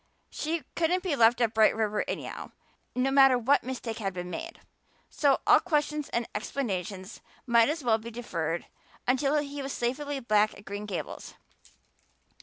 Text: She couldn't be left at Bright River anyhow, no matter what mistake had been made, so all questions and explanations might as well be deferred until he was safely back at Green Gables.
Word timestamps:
She 0.31 0.63
couldn't 0.75 1.03
be 1.03 1.15
left 1.15 1.41
at 1.41 1.53
Bright 1.53 1.75
River 1.75 2.03
anyhow, 2.07 2.53
no 2.95 3.11
matter 3.11 3.37
what 3.37 3.63
mistake 3.63 3.99
had 3.99 4.13
been 4.15 4.31
made, 4.31 4.59
so 5.11 5.37
all 5.45 5.59
questions 5.59 6.09
and 6.09 6.27
explanations 6.33 7.21
might 7.45 7.69
as 7.69 7.83
well 7.83 7.99
be 7.99 8.09
deferred 8.09 8.65
until 9.07 9.37
he 9.37 9.61
was 9.61 9.73
safely 9.73 10.19
back 10.19 10.55
at 10.57 10.65
Green 10.65 10.87
Gables. 10.87 11.35